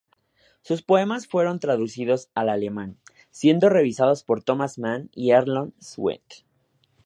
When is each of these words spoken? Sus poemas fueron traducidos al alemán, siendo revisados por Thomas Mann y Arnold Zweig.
Sus 0.63 0.81
poemas 0.81 1.27
fueron 1.27 1.59
traducidos 1.59 2.31
al 2.33 2.49
alemán, 2.49 2.97
siendo 3.29 3.69
revisados 3.69 4.23
por 4.23 4.41
Thomas 4.41 4.79
Mann 4.79 5.11
y 5.13 5.29
Arnold 5.29 5.73
Zweig. 5.79 6.23